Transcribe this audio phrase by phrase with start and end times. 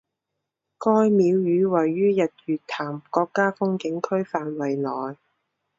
[0.79, 4.89] 该庙宇位于日月潭国家风景区范围内。